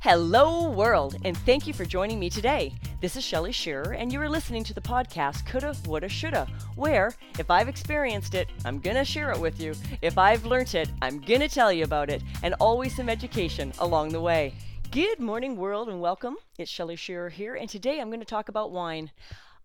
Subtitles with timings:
[0.00, 2.72] Hello, world, and thank you for joining me today.
[3.00, 7.14] This is Shelly Shearer, and you are listening to the podcast Coulda, Woulda, Shoulda, where
[7.36, 9.74] if I've experienced it, I'm gonna share it with you.
[10.00, 14.10] If I've learnt it, I'm gonna tell you about it, and always some education along
[14.10, 14.54] the way.
[14.92, 16.36] Good morning, world, and welcome.
[16.58, 19.10] It's Shelly Shearer here, and today I'm to talk about wine.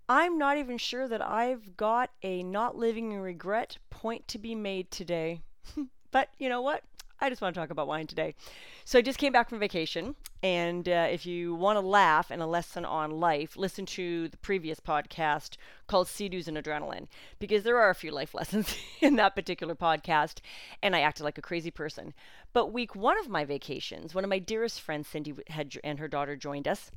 [0.09, 4.55] I'm not even sure that I've got a not living in regret point to be
[4.55, 5.41] made today.
[6.11, 6.81] but you know what?
[7.23, 8.35] I just want to talk about wine today.
[8.83, 12.41] So I just came back from vacation, and uh, if you want to laugh and
[12.41, 15.55] a lesson on life, listen to the previous podcast
[15.87, 17.07] called Sea-Doos and Adrenaline,
[17.39, 20.39] because there are a few life lessons in that particular podcast,
[20.81, 22.13] and I acted like a crazy person.
[22.51, 26.09] But week one of my vacations, one of my dearest friends, Cindy, had and her
[26.09, 26.91] daughter joined us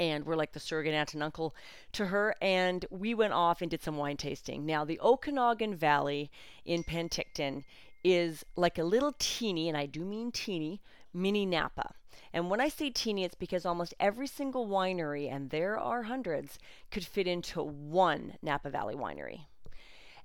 [0.00, 1.54] and we're like the surrogate aunt and uncle
[1.92, 2.34] to her.
[2.40, 4.64] And we went off and did some wine tasting.
[4.64, 6.30] Now, the Okanagan Valley
[6.64, 7.64] in Penticton
[8.04, 10.80] is like a little teeny, and I do mean teeny,
[11.12, 11.92] mini Napa.
[12.32, 16.58] And when I say teeny, it's because almost every single winery, and there are hundreds,
[16.90, 19.46] could fit into one Napa Valley winery.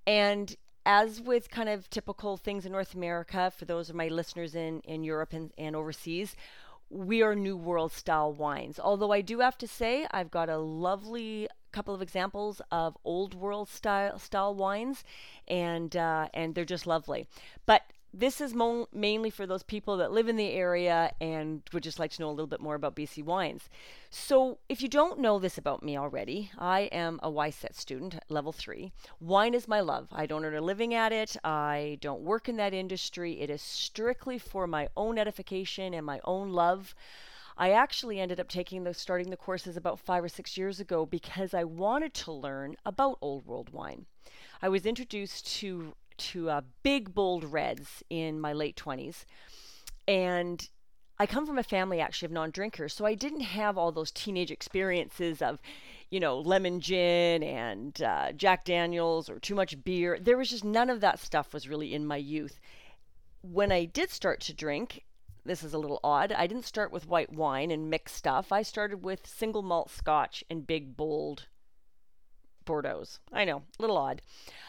[0.06, 4.54] And as with kind of typical things in North America, for those of my listeners
[4.54, 6.36] in, in Europe and, and overseas,
[6.90, 8.80] we are New World style wines.
[8.80, 13.34] Although I do have to say, I've got a lovely couple of examples of Old
[13.34, 15.04] World style style wines,
[15.48, 17.28] and uh, and they're just lovely.
[17.66, 21.82] But this is mo- mainly for those people that live in the area and would
[21.82, 23.70] just like to know a little bit more about BC wines.
[24.12, 28.52] So, if you don't know this about me already, I am a WSET student, level
[28.52, 28.92] three.
[29.20, 30.10] Wine is my love.
[30.12, 33.42] I don't earn a living at it, I don't work in that industry.
[33.42, 36.94] It is strictly for my own edification and my own love.
[37.58, 41.06] I actually ended up taking the starting the courses about five or six years ago
[41.06, 44.06] because I wanted to learn about old world wine.
[44.62, 49.26] I was introduced to to uh, big bold reds in my late 20s
[50.08, 50.70] and
[51.20, 54.52] I come from a family actually of non-drinkers, so I didn't have all those teenage
[54.52, 55.60] experiences of,
[56.10, 60.18] you know, lemon gin and uh, Jack Daniels or too much beer.
[60.20, 62.60] There was just none of that stuff was really in my youth.
[63.42, 65.04] When I did start to drink,
[65.46, 66.32] this is a little odd.
[66.32, 68.52] I didn't start with white wine and mixed stuff.
[68.52, 71.48] I started with single malt scotch and big bold
[72.66, 73.20] Bordeaux's.
[73.32, 74.22] I know, a little odd.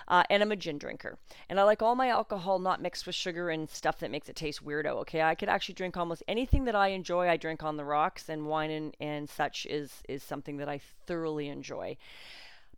[0.06, 1.18] Uh, and I'm a gin drinker.
[1.48, 4.36] And I like all my alcohol not mixed with sugar and stuff that makes it
[4.36, 4.96] taste weirdo.
[5.02, 7.28] Okay, I could actually drink almost anything that I enjoy.
[7.28, 10.80] I drink on the rocks, and wine and, and such is is something that I
[11.06, 11.96] thoroughly enjoy.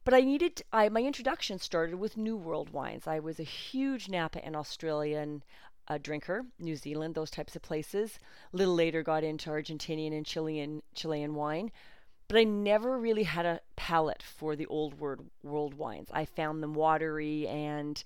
[0.05, 3.09] But I needed I my introduction started with New World wines.
[3.09, 5.43] I was a huge Napa and Australian
[5.89, 8.19] a drinker, New Zealand, those types of places.
[8.53, 11.71] A little later got into Argentinian and Chilean Chilean wine,
[12.29, 16.09] but I never really had a palate for the old world world wines.
[16.13, 18.03] I found them watery and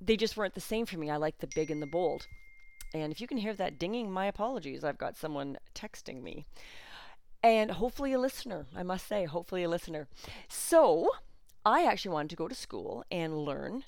[0.00, 1.10] they just weren't the same for me.
[1.10, 2.26] I like the big and the bold.
[2.94, 4.84] And if you can hear that dinging, my apologies.
[4.84, 6.44] I've got someone texting me.
[7.42, 10.08] And hopefully a listener, I must say, hopefully a listener.
[10.48, 11.10] So,
[11.64, 13.84] I actually wanted to go to school and learn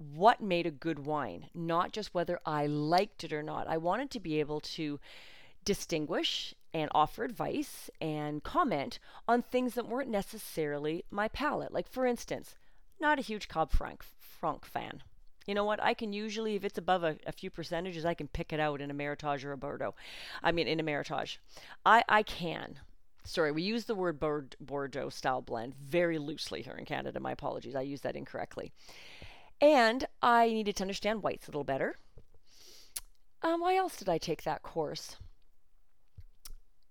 [0.00, 3.68] what made a good wine, not just whether I liked it or not.
[3.68, 4.98] I wanted to be able to
[5.64, 11.72] distinguish and offer advice and comment on things that weren't necessarily my palate.
[11.72, 12.54] Like, for instance,
[13.00, 15.02] not a huge Cab Franc, Franc fan.
[15.46, 15.82] You know what?
[15.82, 18.80] I can usually, if it's above a, a, few percentages, I can pick it out
[18.80, 19.94] in a Meritage or a Bordeaux.
[20.42, 21.38] I mean, in a Meritage.
[21.84, 22.78] I, I can.
[23.24, 24.20] Sorry, we use the word
[24.60, 27.20] Bordeaux style blend very loosely here in Canada.
[27.20, 27.74] My apologies.
[27.74, 28.72] I used that incorrectly.
[29.60, 31.96] And I needed to understand whites a little better.
[33.42, 35.16] Um, why else did I take that course?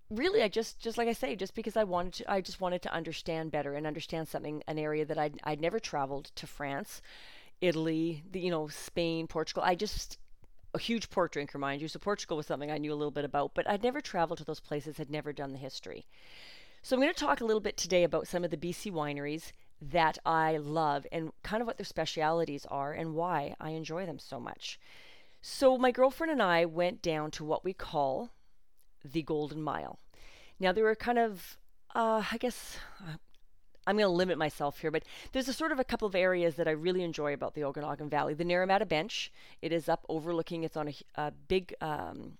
[0.09, 2.81] Really, I just, just like I say, just because I wanted to, I just wanted
[2.83, 7.01] to understand better and understand something, an area that I'd, I'd never traveled to France,
[7.61, 9.61] Italy, the, you know, Spain, Portugal.
[9.63, 10.17] I just,
[10.73, 11.87] a huge port drinker, mind you.
[11.87, 14.45] So Portugal was something I knew a little bit about, but I'd never traveled to
[14.45, 16.07] those places, had never done the history.
[16.81, 19.51] So I'm going to talk a little bit today about some of the BC wineries
[19.81, 24.19] that I love and kind of what their specialities are and why I enjoy them
[24.19, 24.79] so much.
[25.41, 28.31] So, my girlfriend and I went down to what we call
[29.05, 29.99] the Golden Mile.
[30.59, 31.57] Now, there were kind of,
[31.95, 33.13] uh, I guess, uh,
[33.87, 36.55] I'm going to limit myself here, but there's a sort of a couple of areas
[36.55, 38.33] that I really enjoy about the Okanagan Valley.
[38.33, 42.37] The Naramata Bench, it is up overlooking, it's on a, a big um,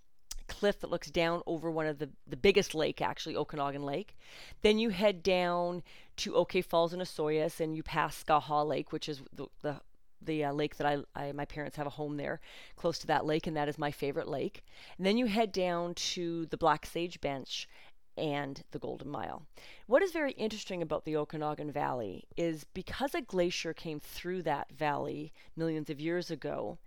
[0.49, 4.17] cliff that looks down over one of the, the biggest lake, actually, Okanagan Lake.
[4.61, 5.83] Then you head down
[6.19, 9.81] to OK Falls in Osoyoos and you pass Skaha Lake, which is the, the
[10.21, 12.41] the uh, lake that I, I, my parents have a home there
[12.75, 14.65] close to that lake and that is my favorite lake.
[14.97, 17.69] And then you head down to the black sage bench
[18.17, 19.43] and the golden mile.
[19.87, 24.73] What is very interesting about the okanagan valley is because a glacier came through that
[24.73, 26.79] valley millions of years ago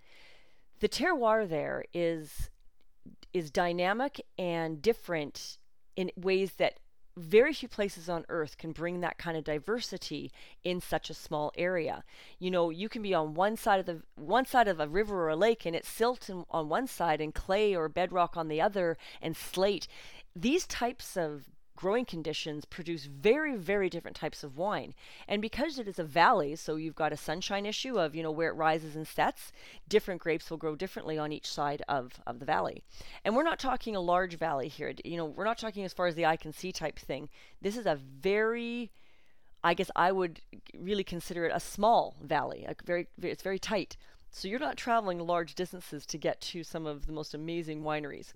[0.83, 2.49] the terroir there is
[3.33, 5.57] is dynamic and different
[5.95, 6.79] in ways that
[7.15, 10.31] very few places on earth can bring that kind of diversity
[10.63, 12.03] in such a small area.
[12.39, 15.23] You know, you can be on one side of the one side of a river
[15.23, 18.61] or a lake and it's silt on one side and clay or bedrock on the
[18.61, 19.87] other and slate.
[20.35, 21.43] These types of
[21.75, 24.93] growing conditions produce very, very different types of wine.
[25.27, 28.31] And because it is a valley, so you've got a sunshine issue of, you know,
[28.31, 29.51] where it rises and sets,
[29.87, 32.83] different grapes will grow differently on each side of, of the valley.
[33.25, 34.93] And we're not talking a large valley here.
[35.03, 37.29] You know, we're not talking as far as the eye can see type thing.
[37.61, 38.91] This is a very
[39.63, 40.41] I guess I would
[40.77, 42.65] really consider it a small valley.
[42.67, 43.95] A very, it's very tight.
[44.29, 48.33] So you're not traveling large distances to get to some of the most amazing wineries.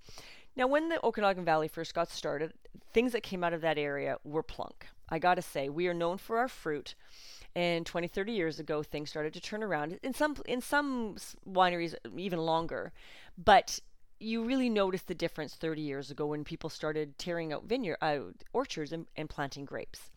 [0.57, 2.51] Now, when the Okanagan Valley first got started,
[2.91, 4.87] things that came out of that area were plunk.
[5.07, 6.95] I got to say, we are known for our fruit.
[7.55, 9.99] And 20, 30 years ago, things started to turn around.
[10.01, 11.15] In some in some
[11.47, 12.91] wineries, even longer.
[13.37, 13.79] But
[14.19, 18.17] you really noticed the difference 30 years ago when people started tearing out vineyard uh,
[18.51, 20.09] orchards and, and planting grapes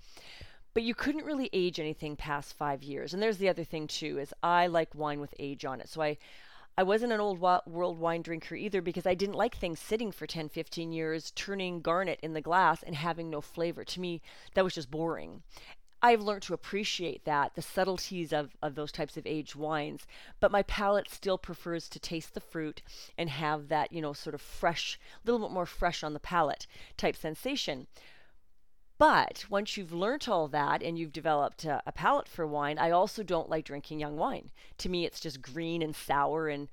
[0.73, 3.13] but you couldn't really age anything past five years.
[3.13, 5.89] And there's the other thing too is I like wine with age on it.
[5.89, 6.17] So I
[6.79, 10.27] I wasn't an old world wine drinker either because I didn't like things sitting for
[10.27, 13.85] 10, 15 years, turning garnet in the glass and having no flavor.
[13.85, 14.23] To me,
[14.55, 15.43] that was just boring.
[16.03, 20.07] I've learned to appreciate that, the subtleties of, of those types of aged wines,
[20.41, 22.81] but my palate still prefers to taste the fruit
[23.19, 26.21] and have that, you know, sort of fresh, a little bit more fresh on the
[26.21, 27.87] palate type sensation.
[29.01, 32.91] But once you've learnt all that and you've developed a, a, palate for wine, I
[32.91, 34.51] also don't like drinking young wine.
[34.77, 36.69] To me, it's just green and sour, and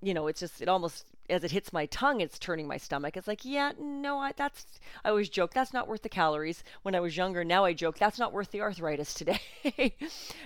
[0.00, 3.16] you know, it's just it almost as it hits my tongue, it's turning my stomach.
[3.16, 4.66] It's like, yeah, no, I, that's.
[5.04, 6.62] I always joke that's not worth the calories.
[6.82, 9.40] When I was younger, now I joke that's not worth the arthritis today,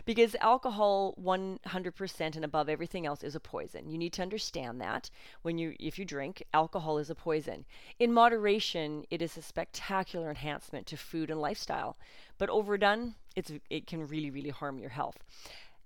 [0.04, 3.90] because alcohol, 100% and above everything else, is a poison.
[3.90, 5.10] You need to understand that
[5.42, 7.64] when you, if you drink, alcohol is a poison.
[7.98, 11.96] In moderation, it is a spectacular enhancement to food and lifestyle,
[12.38, 15.18] but overdone, it's it can really, really harm your health.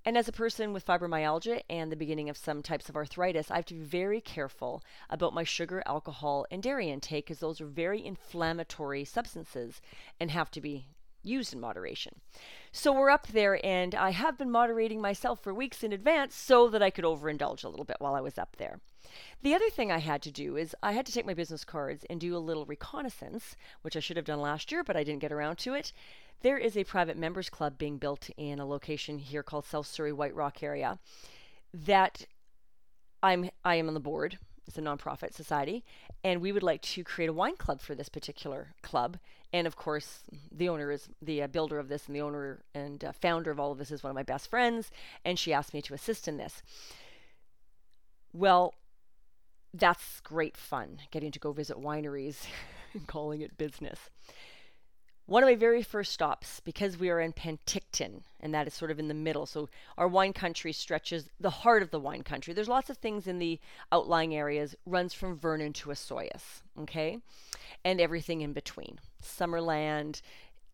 [0.07, 3.57] And as a person with fibromyalgia and the beginning of some types of arthritis, I
[3.57, 7.67] have to be very careful about my sugar, alcohol, and dairy intake because those are
[7.67, 9.81] very inflammatory substances
[10.21, 10.89] and have to be
[11.23, 12.21] used in moderation.
[12.71, 16.69] So we're up there, and I have been moderating myself for weeks in advance so
[16.69, 18.81] that I could overindulge a little bit while I was up there.
[19.43, 22.05] The other thing I had to do is I had to take my business cards
[22.09, 25.21] and do a little reconnaissance, which I should have done last year, but I didn't
[25.21, 25.93] get around to it.
[26.43, 30.13] There is a private members club being built in a location here called South Surrey
[30.13, 30.99] White Rock area
[31.73, 32.27] that
[33.23, 34.39] I'm I am on the board.
[34.67, 35.85] It's a nonprofit society,
[36.23, 39.19] and we would like to create a wine club for this particular club.
[39.53, 43.05] And of course, the owner is the uh, builder of this, and the owner and
[43.05, 44.91] uh, founder of all of this is one of my best friends,
[45.25, 46.63] and she asked me to assist in this.
[48.33, 48.75] Well,
[49.75, 52.47] that's great fun, getting to go visit wineries
[52.95, 53.99] and calling it business.
[55.27, 58.91] One of my very first stops, because we are in Penticton, and that is sort
[58.91, 59.47] of in the middle.
[59.47, 62.53] So our wine country stretches the heart of the wine country.
[62.53, 63.59] There's lots of things in the
[63.91, 67.19] outlying areas, runs from Vernon to Osoyoos, okay?
[67.87, 69.01] And everything in between.
[69.23, 70.21] Summerland,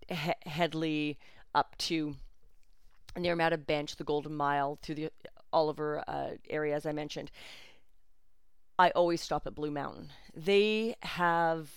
[0.08, 1.16] he- Hedley,
[1.54, 2.16] up to
[3.16, 5.10] Naramata Bench, the Golden Mile, through the
[5.52, 7.30] Oliver uh, area, as I mentioned.
[8.80, 10.08] I always stop at Blue Mountain.
[10.34, 11.68] They have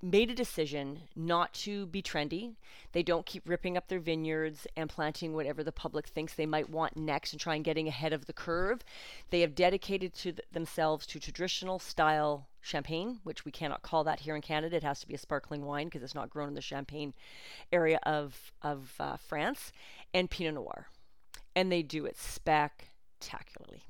[0.00, 2.54] made a decision not to be trendy.
[2.92, 6.70] They don't keep ripping up their vineyards and planting whatever the public thinks they might
[6.70, 8.84] want next and trying getting ahead of the curve.
[9.30, 14.20] They have dedicated to th- themselves to traditional style champagne, which we cannot call that
[14.20, 14.76] here in Canada.
[14.76, 17.12] It has to be a sparkling wine because it's not grown in the Champagne
[17.72, 19.72] area of of uh, France,
[20.14, 20.86] and Pinot Noir,
[21.56, 23.82] and they do it spectacularly.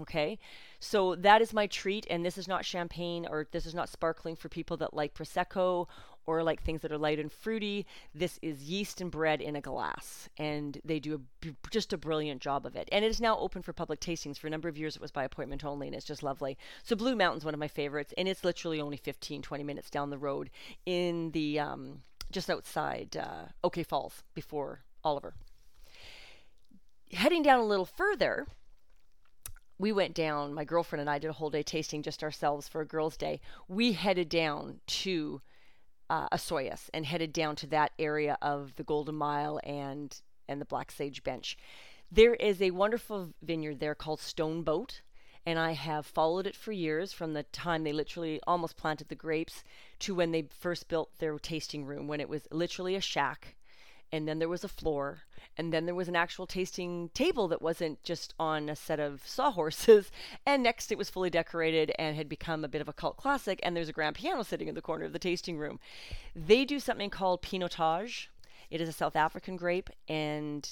[0.00, 0.38] Okay,
[0.80, 4.36] so that is my treat, and this is not champagne or this is not sparkling
[4.36, 5.86] for people that like Prosecco
[6.28, 7.86] or like things that are light and fruity.
[8.14, 12.42] This is yeast and bread in a glass, and they do a, just a brilliant
[12.42, 12.88] job of it.
[12.92, 14.38] And it is now open for public tastings.
[14.38, 16.58] For a number of years, it was by appointment only, and it's just lovely.
[16.84, 20.10] So Blue Mountain's one of my favorites, and it's literally only 15, 20 minutes down
[20.10, 20.50] the road
[20.84, 25.34] in the um, just outside uh, OK Falls before Oliver.
[27.10, 28.46] Heading down a little further,
[29.78, 32.80] we went down, my girlfriend and I did a whole day tasting just ourselves for
[32.80, 33.40] a girls' day.
[33.68, 35.40] We headed down to
[36.10, 36.28] uh,
[36.94, 41.22] and headed down to that area of the Golden Mile and and the Black Sage
[41.22, 41.56] Bench.
[42.10, 45.02] There is a wonderful vineyard there called Stoneboat,
[45.44, 49.14] and I have followed it for years from the time they literally almost planted the
[49.14, 49.62] grapes
[50.00, 53.56] to when they first built their tasting room when it was literally a shack
[54.12, 55.22] and then there was a floor,
[55.56, 59.22] and then there was an actual tasting table that wasn't just on a set of
[59.26, 60.10] sawhorses,
[60.46, 63.60] and next it was fully decorated and had become a bit of a cult classic,
[63.62, 65.78] and there's a grand piano sitting in the corner of the tasting room.
[66.34, 68.28] They do something called Pinotage.
[68.70, 70.68] It is a South African grape, and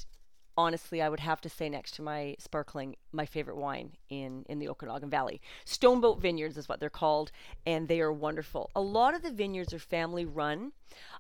[0.57, 4.59] honestly, I would have to say next to my sparkling, my favorite wine in in
[4.59, 5.41] the Okanagan Valley.
[5.65, 7.31] Stoneboat Vineyards is what they're called,
[7.67, 8.71] and they are wonderful.
[8.75, 10.73] A lot of the vineyards are family run.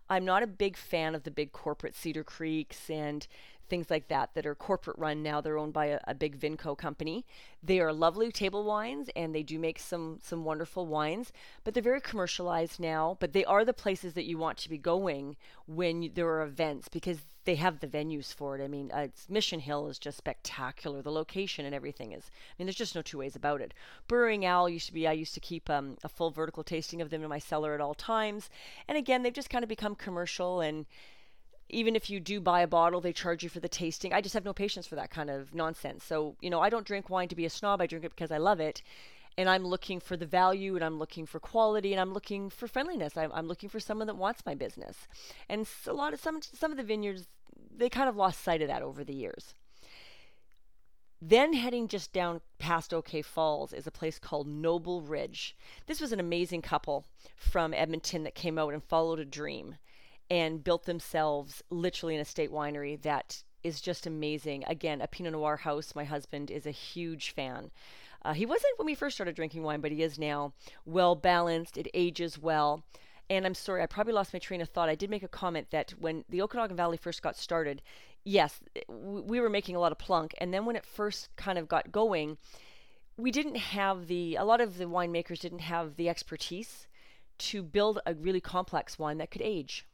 [0.08, 3.26] I'm not a big fan of the big corporate Cedar Creeks and
[3.68, 5.40] things like that that are corporate run now.
[5.40, 7.26] They're owned by a, a, big Vincor company.
[7.62, 11.32] They are lovely table wines and they do make some some wonderful wines,
[11.64, 13.16] but they're very commercialized now.
[13.20, 16.88] But they are the places that you want to be going when there are events
[16.88, 18.62] because they have the venues for it.
[18.62, 21.00] I mean, uh, Mission Hill is just spectacular.
[21.00, 22.24] The location and everything is.
[22.28, 23.72] I mean, there's just no two ways about it.
[24.08, 25.06] Burrowing Owl used to be.
[25.06, 27.80] I used to keep um, a full vertical tasting of them in my cellar at
[27.80, 28.50] all times.
[28.86, 30.86] And again, they've just kind of become commercial and
[31.68, 34.12] even if you do buy a bottle, they charge you for the tasting.
[34.12, 36.04] I just have no patience for that kind of nonsense.
[36.04, 37.80] So, you know, I don't drink wine to be a snob.
[37.80, 38.82] I drink it because I love it.
[39.38, 42.68] And I'm looking for the value and I'm looking for quality and I'm looking for
[42.68, 43.16] friendliness.
[43.16, 45.08] I'm, I'm looking for someone that wants my business.
[45.48, 47.26] And a lot of some, some of the vineyards,
[47.76, 49.54] they kind of lost sight of that over the years.
[51.20, 55.56] Then heading just down past OK Falls is a place called Noble Ridge.
[55.86, 59.76] This was an amazing couple from Edmonton that came out and followed a dream
[60.30, 64.64] and built themselves literally an estate winery that is just amazing.
[64.66, 65.94] Again, a Pinot Noir house.
[65.94, 67.70] My husband is a huge fan.
[68.22, 70.52] Uh, he wasn't when we first started drinking wine, but he is now.
[70.84, 72.84] Well balanced, it ages well.
[73.28, 74.88] And I'm sorry, I probably lost my train of thought.
[74.88, 77.82] I did make a comment that when the Okanagan Valley first got started,
[78.24, 80.34] yes, we were making a lot of plunk.
[80.38, 82.38] And then when it first kind of got going,
[83.16, 86.86] we didn't have the, a lot of the winemakers didn't have the expertise
[87.38, 89.86] to build a really complex wine that could age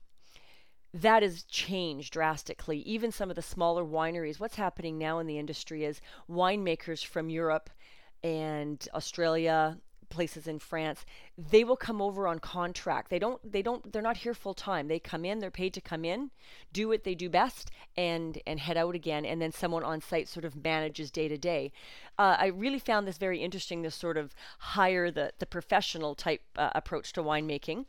[0.95, 2.79] that has changed drastically.
[2.81, 7.31] Even some of the smaller wineries, what's happening now in the industry is winemakers from
[7.31, 7.71] Europe
[8.23, 9.79] and Australia,
[10.13, 11.05] places in France,
[11.37, 13.11] they will come over on contract.
[13.11, 14.87] They don't they don't they're not here full time.
[14.87, 16.31] They come in, they're paid to come in,
[16.73, 20.29] do what they do best and and head out again and then someone on site
[20.29, 21.73] sort of manages day to day.
[22.19, 26.43] Uh, I really found this very interesting this sort of hire the the professional type
[26.57, 27.87] uh, approach to winemaking.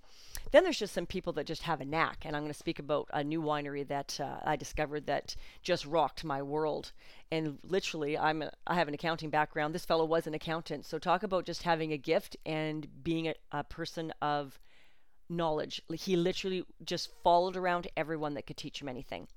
[0.51, 2.79] Then there's just some people that just have a knack, and I'm going to speak
[2.79, 6.91] about a new winery that uh, I discovered that just rocked my world.
[7.33, 9.73] And literally, I'm a, I have an accounting background.
[9.73, 13.33] This fellow was an accountant, so talk about just having a gift and being a,
[13.51, 14.59] a person of
[15.29, 15.81] knowledge.
[15.91, 19.27] He literally just followed around everyone that could teach him anything.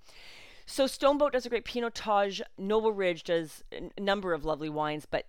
[0.67, 2.43] So Stoneboat does a great Pinotage.
[2.59, 5.25] Noble Ridge does a number of lovely wines, but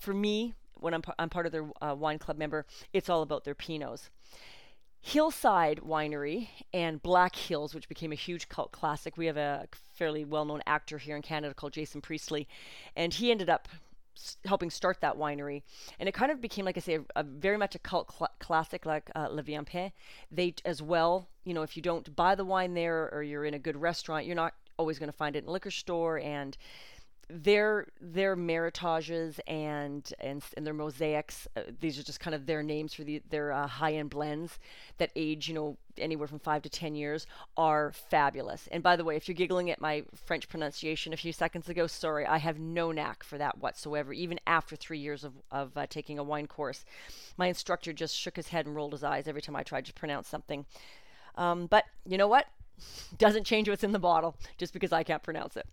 [0.00, 3.44] for me, when I'm, I'm part of their uh, wine club member, it's all about
[3.44, 4.08] their Pinots.
[5.04, 9.16] Hillside Winery and Black Hills, which became a huge cult classic.
[9.16, 12.46] We have a fairly well known actor here in Canada called Jason Priestley,
[12.94, 13.68] and he ended up
[14.44, 15.62] helping start that winery.
[15.98, 18.30] And it kind of became, like I say, a, a very much a cult cl-
[18.38, 19.90] classic like uh, Le Viampé.
[20.30, 23.54] They, as well, you know, if you don't buy the wine there or you're in
[23.54, 26.20] a good restaurant, you're not always going to find it in a liquor store.
[26.20, 26.56] And
[27.28, 31.48] their their Meritages and and and their mosaics.
[31.56, 34.58] Uh, these are just kind of their names for the their uh, high end blends
[34.98, 37.26] that age, you know, anywhere from five to ten years,
[37.56, 38.68] are fabulous.
[38.70, 41.86] And by the way, if you're giggling at my French pronunciation a few seconds ago,
[41.86, 44.12] sorry, I have no knack for that whatsoever.
[44.12, 46.84] Even after three years of of uh, taking a wine course,
[47.36, 49.94] my instructor just shook his head and rolled his eyes every time I tried to
[49.94, 50.66] pronounce something.
[51.36, 52.46] Um, but you know what?
[53.18, 55.66] Doesn't change what's in the bottle just because I can't pronounce it.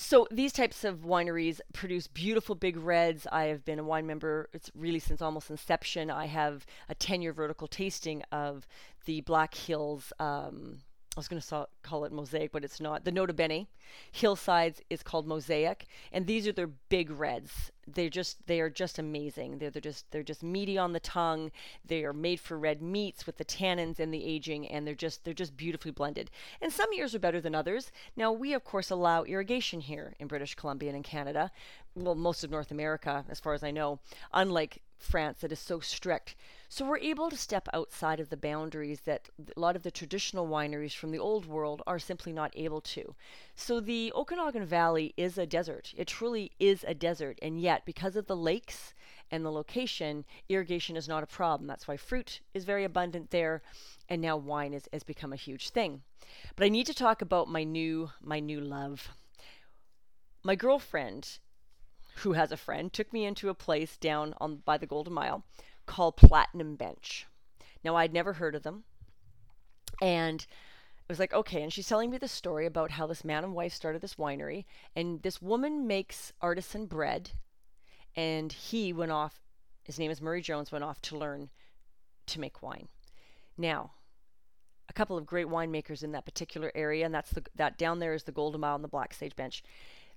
[0.00, 3.26] So these types of wineries produce beautiful big reds.
[3.32, 4.48] I have been a wine member.
[4.52, 6.08] It's really since almost inception.
[6.08, 8.68] I have a 10-year vertical tasting of
[9.06, 10.12] the Black Hills.
[10.20, 10.82] Um,
[11.16, 13.04] I was going to call it mosaic, but it's not.
[13.04, 13.66] The Nota Bene
[14.12, 17.72] hillsides is called mosaic, and these are their big reds.
[17.86, 19.58] They're just they are just amazing.
[19.58, 21.50] They're, they're just they're just meaty on the tongue.
[21.84, 25.24] They are made for red meats with the tannins and the aging, and they're just
[25.24, 26.30] they're just beautifully blended.
[26.60, 27.90] And some years are better than others.
[28.14, 31.50] Now we of course allow irrigation here in British Columbia and in Canada,
[31.96, 33.98] well most of North America as far as I know.
[34.32, 36.34] Unlike France that is so strict.
[36.68, 40.46] So we're able to step outside of the boundaries that a lot of the traditional
[40.46, 43.14] wineries from the old world are simply not able to.
[43.54, 45.94] So the Okanagan Valley is a desert.
[45.96, 47.38] It truly is a desert.
[47.40, 48.92] And yet, because of the lakes
[49.30, 51.66] and the location, irrigation is not a problem.
[51.66, 53.62] That's why fruit is very abundant there.
[54.08, 56.02] And now wine is, has become a huge thing.
[56.56, 59.08] But I need to talk about my new my new love.
[60.42, 61.38] My girlfriend
[62.18, 65.44] who has a friend, took me into a place down on by the Golden Mile
[65.86, 67.26] called Platinum Bench.
[67.84, 68.84] Now I'd never heard of them,
[70.02, 71.62] and it was like, okay.
[71.62, 74.64] And she's telling me the story about how this man and wife started this winery,
[74.94, 77.30] and this woman makes artisan bread,
[78.14, 79.40] and he went off.
[79.84, 80.70] His name is Murray Jones.
[80.70, 81.50] Went off to learn
[82.26, 82.88] to make wine.
[83.56, 83.92] Now,
[84.88, 88.14] a couple of great winemakers in that particular area, and that's the that down there
[88.14, 89.62] is the Golden Mile and the Black Sage Bench.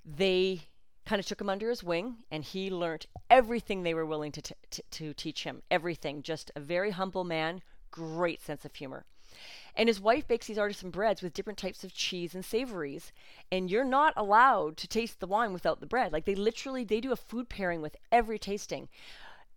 [0.04, 0.64] They
[1.06, 4.42] kind of took him under his wing, and he learned everything they were willing to,
[4.42, 5.62] t- t- to teach him.
[5.72, 6.22] Everything.
[6.22, 9.06] Just a very humble man, great sense of humor.
[9.76, 13.12] And his wife bakes these artisan breads with different types of cheese and savories.
[13.52, 16.12] And you're not allowed to taste the wine without the bread.
[16.12, 18.90] Like they literally they do a food pairing with every tasting.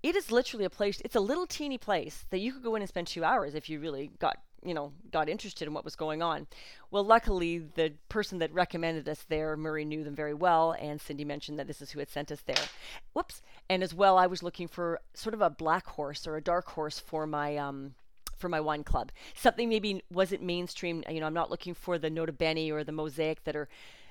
[0.02, 1.00] It is literally a place.
[1.04, 3.68] It's a little teeny place that you could go in and spend two hours if
[3.68, 6.46] you really got you know got interested in what was going on.
[6.90, 11.24] Well, luckily the person that recommended us there, Murray knew them very well, and Cindy
[11.24, 12.64] mentioned that this is who had sent us there.
[13.12, 13.42] Whoops!
[13.68, 16.68] And as well, I was looking for sort of a black horse or a dark
[16.68, 17.94] horse for my um,
[18.36, 19.12] for my wine club.
[19.34, 21.04] Something maybe wasn't mainstream.
[21.08, 23.68] You know, I'm not looking for the Nota Bene or the Mosaic that are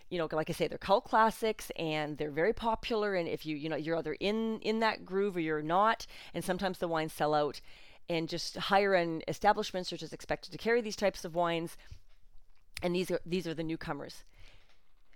[0.09, 3.15] you know, like I say, they're cult classics and they're very popular.
[3.15, 6.05] And if you, you know, you're either in in that groove or you're not,
[6.35, 7.61] and sometimes the wines sell out
[8.09, 11.77] and just higher end establishments are just expected to carry these types of wines.
[12.81, 14.23] And these are these are the newcomers.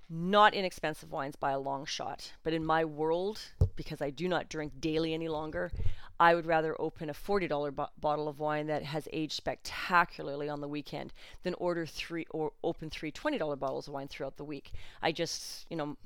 [0.09, 3.41] Not inexpensive wines by a long shot, but in my world,
[3.75, 5.69] because I do not drink daily any longer,
[6.17, 10.61] I would rather open a $40 bo- bottle of wine that has aged spectacularly on
[10.61, 11.13] the weekend
[11.43, 14.71] than order three or open three $20 bottles of wine throughout the week.
[15.01, 15.97] I just, you know,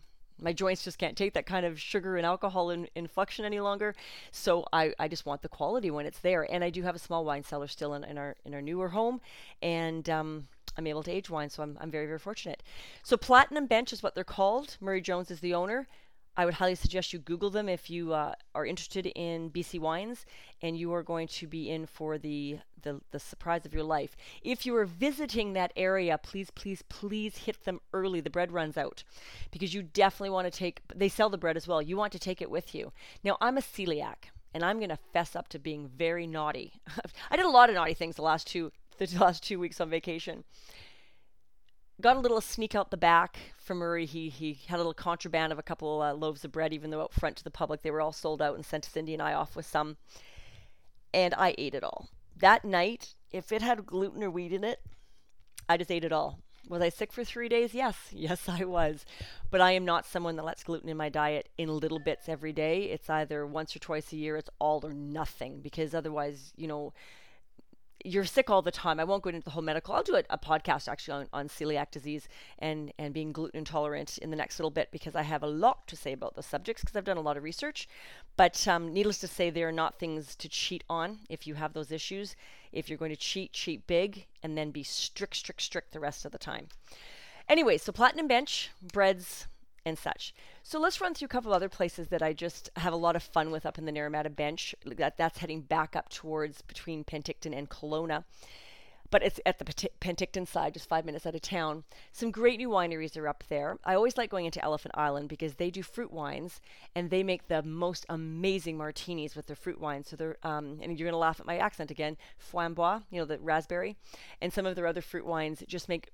[0.41, 3.95] my joints just can't take that kind of sugar and alcohol in, inflection any longer.
[4.31, 6.51] So I, I just want the quality when it's there.
[6.51, 8.89] And I do have a small wine cellar still in, in our in our newer
[8.89, 9.21] home,
[9.61, 12.63] and um, I'm able to age wine, so I'm, I'm very very fortunate.
[13.03, 14.77] So Platinum Bench is what they're called.
[14.81, 15.87] Murray Jones is the owner.
[16.41, 20.25] I would highly suggest you Google them if you uh, are interested in BC wines,
[20.63, 24.17] and you are going to be in for the, the, the surprise of your life.
[24.41, 28.21] If you are visiting that area, please, please, please hit them early.
[28.21, 29.03] The bread runs out,
[29.51, 30.81] because you definitely want to take.
[30.95, 31.79] They sell the bread as well.
[31.79, 32.91] You want to take it with you.
[33.23, 36.73] Now, I'm a celiac, and I'm going to fess up to being very naughty.
[37.29, 39.91] I did a lot of naughty things the last two the last two weeks on
[39.91, 40.43] vacation
[41.99, 44.05] got a little sneak out the back from Murray.
[44.05, 47.01] He he had a little contraband of a couple uh, loaves of bread, even though
[47.01, 49.33] out front to the public they were all sold out, and sent Cindy and I
[49.33, 49.97] off with some.
[51.13, 53.15] And I ate it all that night.
[53.31, 54.79] If it had gluten or wheat in it,
[55.69, 56.39] I just ate it all.
[56.67, 57.73] Was I sick for three days?
[57.73, 59.05] Yes, yes, I was.
[59.49, 62.53] But I am not someone that lets gluten in my diet in little bits every
[62.53, 62.83] day.
[62.83, 64.37] It's either once or twice a year.
[64.37, 66.93] It's all or nothing because otherwise, you know,
[68.05, 68.99] you're sick all the time.
[68.99, 69.93] I won't go into the whole medical.
[69.93, 72.27] I'll do a, a podcast actually on, on celiac disease
[72.59, 75.87] and, and being gluten intolerant in the next little bit because I have a lot
[75.87, 77.87] to say about those subjects because I've done a lot of research.
[78.37, 81.73] But um, needless to say, they are not things to cheat on if you have
[81.73, 82.35] those issues.
[82.71, 86.25] If you're going to cheat, cheat big and then be strict, strict, strict the rest
[86.25, 86.67] of the time.
[87.49, 89.47] Anyway, so Platinum Bench, breads,
[89.85, 90.33] and such.
[90.63, 93.23] So let's run through a couple other places that I just have a lot of
[93.23, 94.75] fun with up in the Naramata Bench.
[94.85, 98.23] That that's heading back up towards between Penticton and Kelowna.
[99.09, 101.83] But it's at the Penticton side, just five minutes out of town.
[102.13, 103.77] Some great new wineries are up there.
[103.83, 106.61] I always like going into Elephant Island because they do fruit wines
[106.95, 110.07] and they make the most amazing martinis with their fruit wines.
[110.07, 113.25] So they're, um, and you're going to laugh at my accent again, framboise, you know,
[113.25, 113.97] the raspberry,
[114.41, 116.07] and some of their other fruit wines just make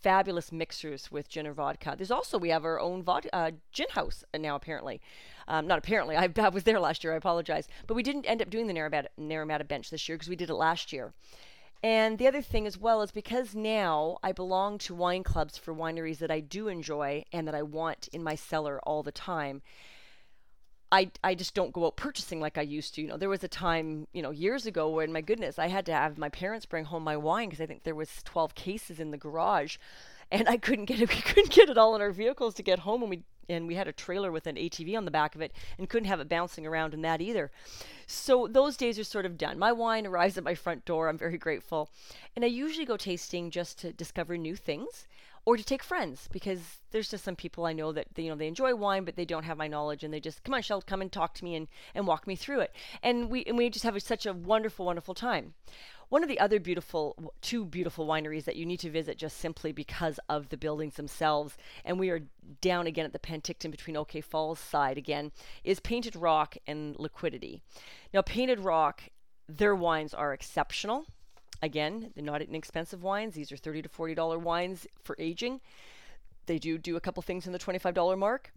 [0.00, 1.94] fabulous mixers with gin or vodka.
[1.96, 5.00] There's also we have our own vodka, uh, gin house now apparently.
[5.46, 7.14] Um, not apparently, I, I, was there last year.
[7.14, 10.28] I apologize, but we didn't end up doing the Naramata, Naramata bench this year because
[10.28, 11.12] we did it last year.
[11.82, 15.72] And the other thing as well is because now I belong to wine clubs for
[15.72, 19.62] wineries that I do enjoy and that I want in my cellar all the time.
[20.90, 23.02] I, I just don't go out purchasing like I used to.
[23.02, 25.84] You know, there was a time, you know, years ago when my goodness, I had
[25.86, 28.98] to have my parents bring home my wine because I think there was 12 cases
[28.98, 29.76] in the garage,
[30.30, 31.08] and I couldn't get it.
[31.14, 33.74] We couldn't get it all in our vehicles to get home, and we and we
[33.76, 36.28] had a trailer with an ATV on the back of it, and couldn't have it
[36.28, 37.50] bouncing around in that either.
[38.06, 39.58] So those days are sort of done.
[39.58, 41.08] My wine arrives at my front door.
[41.08, 41.90] I'm very grateful,
[42.34, 45.06] and I usually go tasting just to discover new things
[45.44, 48.36] or to take friends because there's just some people I know that they, you know
[48.36, 50.82] they enjoy wine but they don't have my knowledge and they just come on Shell
[50.82, 53.70] come and talk to me and, and walk me through it and we and we
[53.70, 55.54] just have a, such a wonderful wonderful time.
[56.08, 59.72] One of the other beautiful two beautiful wineries that you need to visit just simply
[59.72, 62.22] because of the buildings themselves and we are
[62.60, 65.32] down again at the Penticton between OK Falls side again
[65.64, 67.62] is Painted Rock and Liquidity.
[68.14, 69.02] Now Painted Rock
[69.48, 71.06] their wines are exceptional
[71.62, 73.34] Again, they're not inexpensive wines.
[73.34, 75.60] These are 30 to $40 wines for aging.
[76.46, 78.52] They do do a couple things in the $25 mark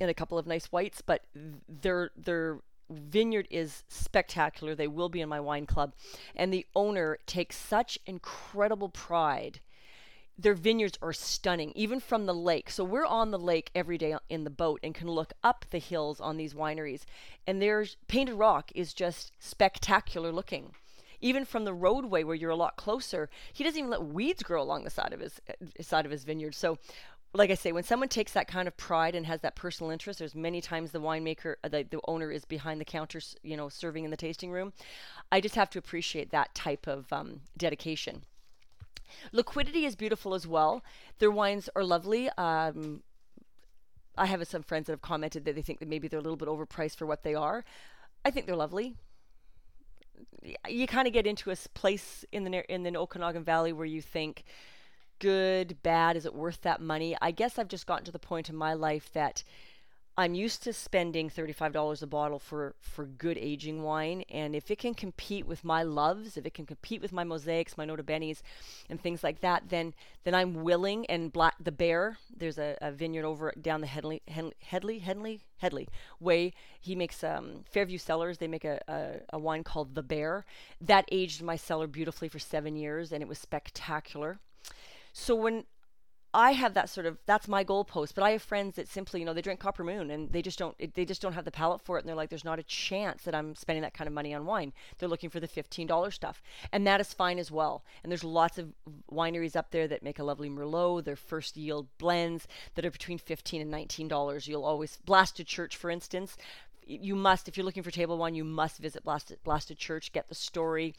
[0.00, 1.22] and a couple of nice whites, but
[1.68, 2.58] their their
[2.90, 4.74] vineyard is spectacular.
[4.74, 5.94] They will be in my wine club.
[6.36, 9.60] And the owner takes such incredible pride
[10.36, 12.70] their vineyards are stunning, even from the lake.
[12.70, 15.78] So we're on the lake every day in the boat and can look up the
[15.78, 17.02] hills on these wineries.
[17.46, 20.74] And there's painted rock is just spectacular looking.
[21.24, 24.60] Even from the roadway where you're a lot closer, he doesn't even let weeds grow
[24.60, 25.40] along the side of his
[25.80, 26.54] side of his vineyard.
[26.54, 26.78] So
[27.32, 30.18] like I say, when someone takes that kind of pride and has that personal interest,
[30.18, 33.70] there's many times the winemaker, uh, the, the owner is behind the counter, you know,
[33.70, 34.74] serving in the tasting room.
[35.32, 38.22] I just have to appreciate that type of um, dedication.
[39.32, 40.84] Liquidity is beautiful as well.
[41.20, 42.28] Their wines are lovely.
[42.36, 43.02] Um,
[44.16, 46.36] I have some friends that have commented that they think that maybe they're a little
[46.36, 47.64] bit overpriced for what they are.
[48.26, 48.94] I think they're lovely.
[50.68, 54.02] You kind of get into a place in the in the Okanagan Valley where you
[54.02, 54.44] think,
[55.18, 57.16] good, bad, is it worth that money?
[57.20, 59.42] I guess I've just gotten to the point in my life that
[60.16, 64.22] I'm used to spending $35 a bottle for, for good aging wine.
[64.30, 67.76] And if it can compete with my loves, if it can compete with my mosaics,
[67.76, 68.40] my Nota Benis,
[68.88, 71.04] and things like that, then then I'm willing.
[71.06, 75.88] And Black the Bear, there's a, a vineyard over down the Hedley, Hedley, Hedley, Hedley
[76.20, 76.52] way.
[76.80, 78.38] He makes um, Fairview Cellars.
[78.38, 80.46] They make a, a, a wine called the Bear.
[80.80, 84.38] That aged my cellar beautifully for seven years, and it was spectacular.
[85.12, 85.64] So when
[86.34, 88.14] I have that sort of that's my goalpost.
[88.14, 90.58] But I have friends that simply, you know, they drink Copper Moon and they just
[90.58, 92.64] don't they just don't have the palate for it, and they're like, there's not a
[92.64, 94.72] chance that I'm spending that kind of money on wine.
[94.98, 96.42] They're looking for the fifteen dollar stuff,
[96.72, 97.84] and that is fine as well.
[98.02, 98.72] And there's lots of
[99.10, 103.18] wineries up there that make a lovely Merlot, their first yield blends that are between
[103.18, 104.48] fifteen and nineteen dollars.
[104.48, 106.36] You'll always Blasted Church, for instance.
[106.86, 110.28] You must, if you're looking for table wine, you must visit Blasted, Blasted Church, get
[110.28, 110.94] the story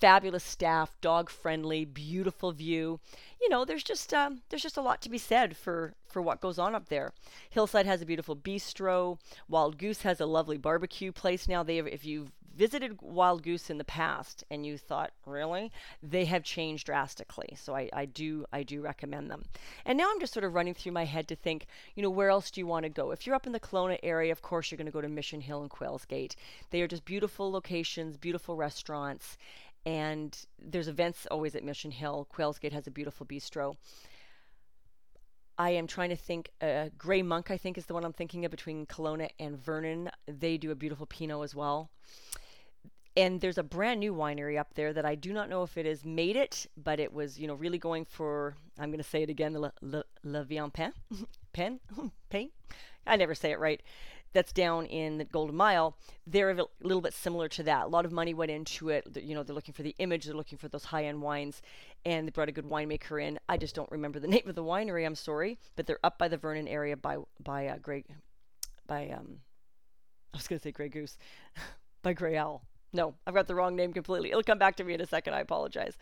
[0.00, 3.00] fabulous staff, dog friendly, beautiful view.
[3.40, 6.40] You know, there's just um, there's just a lot to be said for for what
[6.40, 7.12] goes on up there.
[7.50, 9.18] Hillside has a beautiful bistro.
[9.48, 11.62] Wild Goose has a lovely barbecue place now.
[11.62, 15.70] They have, if you've visited Wild Goose in the past and you thought, really,
[16.02, 17.54] they have changed drastically.
[17.56, 19.44] So I, I do I do recommend them.
[19.86, 22.30] And now I'm just sort of running through my head to think, you know, where
[22.30, 23.12] else do you want to go?
[23.12, 25.40] If you're up in the Kelowna area, of course you're going to go to Mission
[25.40, 26.34] Hill and Quails Gate.
[26.70, 29.38] They are just beautiful locations, beautiful restaurants
[29.86, 32.26] and there's events always at Mission Hill.
[32.30, 33.76] Quails Gate has a beautiful bistro.
[35.56, 36.50] I am trying to think.
[36.60, 40.10] Uh, Gray Monk, I think, is the one I'm thinking of between Kelowna and Vernon.
[40.26, 41.90] They do a beautiful Pinot as well.
[43.16, 45.86] And there's a brand new winery up there that I do not know if it
[45.86, 48.54] has made it, but it was, you know, really going for.
[48.78, 50.92] I'm going to say it again, Le, Le, Le Vian Pen,
[51.52, 51.80] Pen,
[52.30, 52.50] Pain.
[53.04, 53.82] I never say it right
[54.32, 57.86] that's down in the Golden Mile, they're a little bit similar to that.
[57.86, 59.06] A lot of money went into it.
[59.16, 61.62] You know, they're looking for the image, they're looking for those high end wines,
[62.04, 63.38] and they brought a good winemaker in.
[63.48, 65.06] I just don't remember the name of the winery.
[65.06, 68.04] I'm sorry, but they're up by the Vernon area by by uh, Grey,
[68.86, 69.38] by um,
[70.34, 71.16] I was gonna say Grey Goose,
[72.02, 72.62] by Grey Owl.
[72.92, 74.30] No, I've got the wrong name completely.
[74.30, 75.34] It'll come back to me in a second.
[75.34, 75.96] I apologize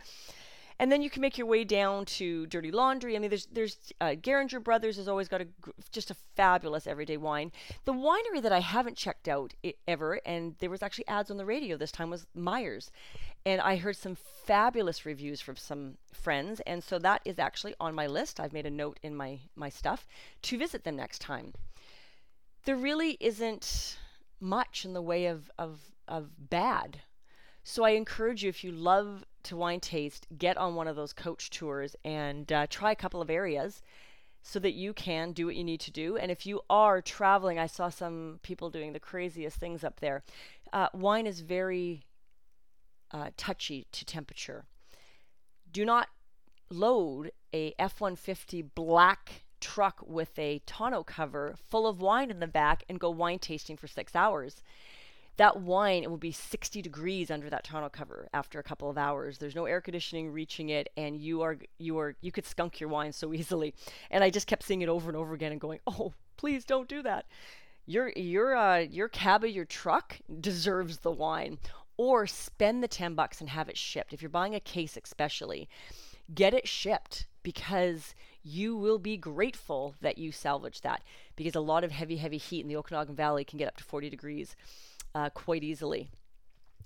[0.79, 3.17] and then you can make your way down to Dirty Laundry.
[3.17, 4.15] I mean, there's there's uh,
[4.61, 5.47] Brothers has always got a
[5.91, 7.53] just a fabulous everyday wine.
[7.85, 9.55] The winery that I haven't checked out
[9.89, 12.91] ever, and there was actually ads on the radio this time was Myers,
[13.45, 17.95] and I heard some fabulous reviews from some friends, and so that is actually on
[17.95, 18.41] my list.
[18.41, 20.07] I've made a note in my my stuff
[20.43, 21.55] to visit them next time.
[22.65, 23.99] There really isn't
[24.41, 27.01] much in the way of of of bad.
[27.69, 31.13] So I encourage you if you love to wine taste, get on one of those
[31.13, 33.83] coach tours and uh, try a couple of areas
[34.41, 36.17] so that you can do what you need to do.
[36.17, 40.23] And if you are traveling, I saw some people doing the craziest things up there.
[40.73, 42.05] Uh, wine is very
[43.11, 44.65] uh, touchy to temperature.
[45.73, 46.07] Do not
[46.71, 52.47] load a F 150 black truck with a tonneau cover full of wine in the
[52.47, 54.63] back and go wine tasting for six hours
[55.37, 58.97] that wine it will be 60 degrees under that tonneau cover after a couple of
[58.97, 59.39] hours.
[59.39, 62.89] There's no air conditioning reaching it and you are you are you could skunk your
[62.89, 63.75] wine so easily.
[64.11, 66.89] And i just kept seeing it over and over again and going oh please don't
[66.89, 67.27] do that.
[67.85, 71.59] Your your uh your cab of your truck deserves the wine.
[71.99, 74.13] Or spend the 10 bucks and have it shipped.
[74.13, 75.69] If you're buying a case especially
[76.35, 81.03] get it shipped because you will be grateful that you salvaged that.
[81.37, 83.85] Because a lot of heavy heavy heat in the okanagan valley can get up to
[83.85, 84.57] 40 degrees
[85.17, 86.11] uh, quite easily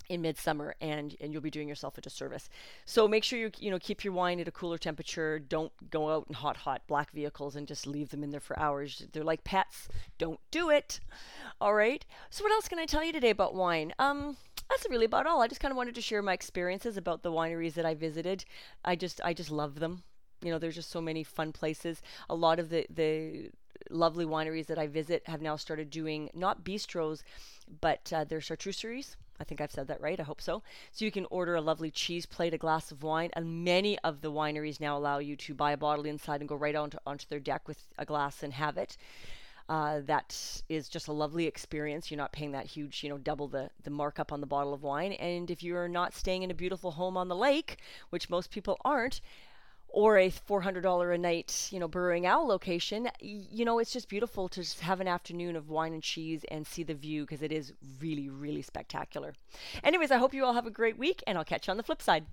[0.08, 2.48] in midsummer and and you'll be doing yourself a disservice.
[2.84, 5.38] So make sure you you know keep your wine at a cooler temperature.
[5.38, 8.58] Don't go out in hot hot black vehicles and just leave them in there for
[8.58, 9.04] hours.
[9.12, 9.88] They're like pets.
[10.18, 11.00] Don't do it.
[11.60, 12.04] All right.
[12.30, 13.92] So what else can i tell you today about wine?
[13.98, 14.36] Um
[14.68, 15.42] that's really about all.
[15.42, 18.44] I just kind of wanted to share my experiences about the wineries that i visited.
[18.84, 20.04] I just i just love them.
[20.42, 22.02] You know there's just so many fun places.
[22.28, 23.50] A lot of the the
[23.88, 27.22] lovely wineries that I visit have now started doing not bistros,
[27.80, 29.16] but uh, they're charcuteries.
[29.40, 30.20] I think I've said that right.
[30.20, 30.62] I hope so.
[30.92, 34.20] So you can order a lovely cheese plate, a glass of wine, and many of
[34.20, 37.26] the wineries now allow you to buy a bottle inside and go right onto, onto
[37.28, 38.96] their deck with a glass and have it.
[39.70, 42.10] Uh, that is just a lovely experience.
[42.10, 44.82] You're not paying that huge, you know, double the, the markup on the bottle of
[44.82, 45.12] wine.
[45.12, 47.78] And if you're not staying in a beautiful home on the lake,
[48.10, 49.20] which most people aren't,
[49.92, 54.48] or a $400 a night, you know, Burrowing Owl location, you know, it's just beautiful
[54.48, 57.52] to just have an afternoon of wine and cheese and see the view because it
[57.52, 59.34] is really, really spectacular.
[59.82, 61.82] Anyways, I hope you all have a great week and I'll catch you on the
[61.82, 62.26] flip side.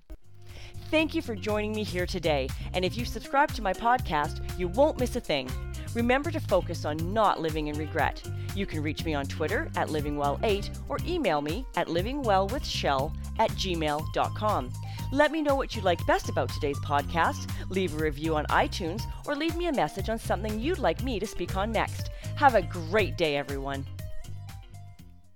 [0.90, 2.48] Thank you for joining me here today.
[2.72, 5.50] And if you subscribe to my podcast, you won't miss a thing.
[5.94, 8.22] Remember to focus on not living in regret.
[8.54, 14.72] You can reach me on Twitter at livingwell8 or email me at livingwellwithshell at gmail.com.
[15.10, 19.02] Let me know what you liked best about today's podcast, leave a review on iTunes,
[19.26, 22.10] or leave me a message on something you'd like me to speak on next.
[22.36, 23.86] Have a great day, everyone.